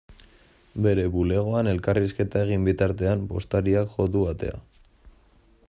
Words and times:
Bere 0.85 1.03
bulegoan 1.15 1.69
elkarrizketa 1.73 2.41
egin 2.47 2.65
bitartean, 2.69 3.27
postariak 3.33 3.93
jo 3.99 4.07
du 4.17 4.25
atea. 4.35 4.57